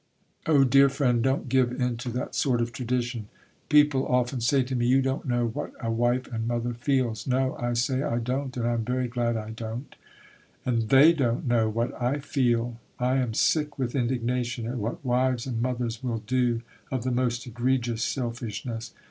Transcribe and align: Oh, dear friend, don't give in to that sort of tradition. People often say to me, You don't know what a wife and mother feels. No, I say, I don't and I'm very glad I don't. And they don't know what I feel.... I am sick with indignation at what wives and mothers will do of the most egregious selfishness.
Oh, 0.47 0.63
dear 0.63 0.89
friend, 0.89 1.21
don't 1.21 1.47
give 1.47 1.71
in 1.71 1.95
to 1.97 2.09
that 2.09 2.33
sort 2.33 2.59
of 2.59 2.71
tradition. 2.71 3.27
People 3.69 4.07
often 4.07 4.41
say 4.41 4.63
to 4.63 4.75
me, 4.75 4.87
You 4.87 4.99
don't 4.99 5.27
know 5.27 5.45
what 5.49 5.73
a 5.79 5.91
wife 5.91 6.25
and 6.33 6.47
mother 6.47 6.73
feels. 6.73 7.27
No, 7.27 7.55
I 7.57 7.73
say, 7.73 8.01
I 8.01 8.17
don't 8.17 8.57
and 8.57 8.65
I'm 8.65 8.83
very 8.83 9.07
glad 9.07 9.37
I 9.37 9.51
don't. 9.51 9.95
And 10.65 10.89
they 10.89 11.13
don't 11.13 11.45
know 11.45 11.69
what 11.69 11.93
I 12.01 12.17
feel.... 12.19 12.79
I 12.97 13.17
am 13.17 13.35
sick 13.35 13.77
with 13.77 13.93
indignation 13.95 14.65
at 14.65 14.77
what 14.77 15.05
wives 15.05 15.45
and 15.45 15.61
mothers 15.61 16.01
will 16.01 16.23
do 16.25 16.63
of 16.89 17.03
the 17.03 17.11
most 17.11 17.45
egregious 17.45 18.01
selfishness. 18.01 18.95